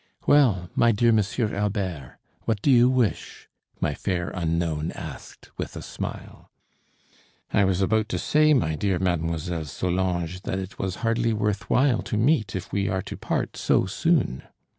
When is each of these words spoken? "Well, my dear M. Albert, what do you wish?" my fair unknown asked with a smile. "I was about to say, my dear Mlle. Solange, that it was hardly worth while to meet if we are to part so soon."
"Well, 0.25 0.71
my 0.73 0.91
dear 0.91 1.09
M. 1.09 1.21
Albert, 1.53 2.17
what 2.45 2.59
do 2.63 2.71
you 2.71 2.89
wish?" 2.89 3.47
my 3.79 3.93
fair 3.93 4.29
unknown 4.29 4.91
asked 4.93 5.51
with 5.59 5.75
a 5.75 5.83
smile. 5.83 6.49
"I 7.53 7.65
was 7.65 7.81
about 7.83 8.09
to 8.09 8.17
say, 8.17 8.55
my 8.55 8.73
dear 8.75 8.97
Mlle. 8.97 9.37
Solange, 9.63 10.41
that 10.41 10.57
it 10.57 10.79
was 10.79 10.95
hardly 11.05 11.33
worth 11.33 11.69
while 11.69 12.01
to 12.01 12.17
meet 12.17 12.55
if 12.55 12.71
we 12.73 12.89
are 12.89 13.03
to 13.03 13.15
part 13.15 13.55
so 13.55 13.85
soon." 13.85 14.41